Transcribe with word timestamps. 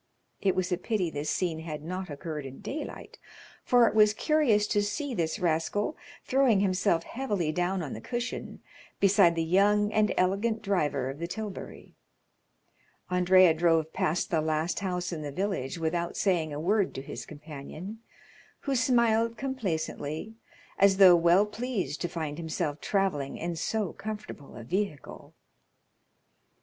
It 0.41 0.55
was 0.55 0.71
a 0.71 0.79
pity 0.79 1.11
this 1.11 1.29
scene 1.29 1.59
had 1.59 1.83
not 1.83 2.09
occurred 2.09 2.43
in 2.43 2.59
daylight, 2.59 3.19
for 3.63 3.87
it 3.87 3.93
was 3.93 4.15
curious 4.15 4.65
to 4.65 4.81
see 4.81 5.13
this 5.13 5.37
rascal 5.37 5.95
throwing 6.25 6.59
himself 6.59 7.03
heavily 7.03 7.51
down 7.51 7.83
on 7.83 7.93
the 7.93 8.01
cushion 8.01 8.63
beside 8.99 9.35
the 9.35 9.43
young 9.43 9.93
and 9.93 10.11
elegant 10.17 10.63
driver 10.63 11.11
of 11.11 11.19
the 11.19 11.27
tilbury. 11.27 11.93
Andrea 13.11 13.53
drove 13.53 13.93
past 13.93 14.31
the 14.31 14.41
last 14.41 14.79
house 14.79 15.11
in 15.13 15.21
the 15.21 15.31
village 15.31 15.77
without 15.77 16.17
saying 16.17 16.51
a 16.51 16.59
word 16.59 16.95
to 16.95 17.03
his 17.03 17.23
companion, 17.27 17.99
who 18.61 18.73
smiled 18.75 19.37
complacently, 19.37 20.33
as 20.79 20.97
though 20.97 21.15
well 21.15 21.45
pleased 21.45 22.01
to 22.01 22.07
find 22.09 22.39
himself 22.39 22.81
travelling 22.81 23.37
in 23.37 23.55
so 23.55 23.93
comfortable 23.93 24.55
a 24.55 24.63
vehicle. 24.63 25.35